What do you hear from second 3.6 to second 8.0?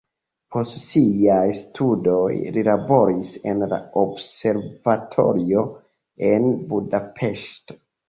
la observatorio en Budapeŝto.